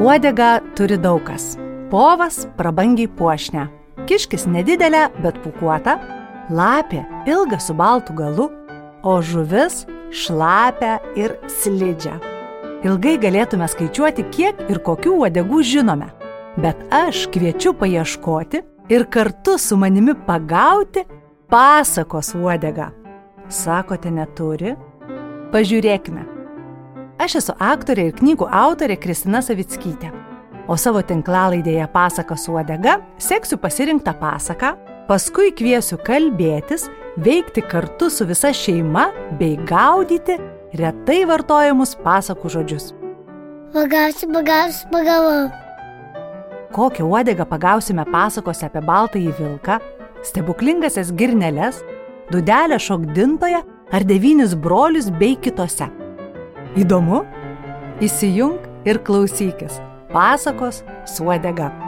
[0.00, 1.54] Uodega turi daug kas.
[1.90, 3.66] Povas prabangiai puošnę.
[4.06, 5.96] Kiškis nedidelė, bet pukuota.
[6.52, 8.50] Lapė ilga su baltu galu,
[9.02, 9.84] o žuvis
[10.14, 12.20] šlapia ir slidžia.
[12.86, 16.12] Ilgai galėtume skaičiuoti, kiek ir kokių uodegų žinome.
[16.60, 18.62] Bet aš kviečiu paieškoti
[18.92, 21.02] ir kartu su manimi pagauti
[21.50, 22.92] pasakos uodegą.
[23.48, 24.76] Sakote, neturi?
[25.52, 26.35] Pažiūrėkime.
[27.26, 30.12] Aš esu aktorė ir knygų autorė Kristina Savickytė.
[30.70, 34.76] O savo tinklalaidėje Pasakas uodega seksiu pasirinktą pasaką,
[35.08, 36.84] paskui kviesiu kalbėtis,
[37.18, 39.08] veikti kartu su visa šeima
[39.40, 40.38] bei gaudyti
[40.78, 42.86] retai vartojamus pasakų žodžius.
[43.74, 45.50] Pagausiu, pagausiu, pagavau.
[46.78, 49.82] Kokią uodegą pagausime pasakose apie baltąjį vilką,
[50.30, 51.82] stebuklingasias girneles,
[52.30, 55.90] dudelę šokdintoje ar devynis brolius bei kitose.
[56.76, 57.22] Įdomu?
[58.04, 59.80] Įsijung ir klausykis.
[60.12, 61.85] Pasakos suodega.